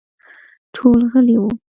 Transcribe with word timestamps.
ټول 0.75 0.99
غلي 1.11 1.35
وو. 1.41 1.49